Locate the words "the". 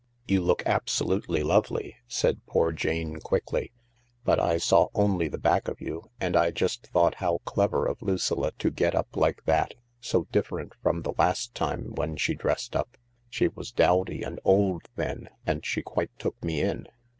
5.27-5.37, 11.03-11.13